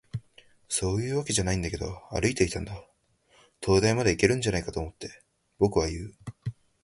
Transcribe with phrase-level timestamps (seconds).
[0.67, 2.73] 「そういうわけじゃないけど、歩いていたんだ。
[3.59, 5.21] 灯台までいけるんじゃないかって思って。」、
[5.61, 6.15] 僕は言う。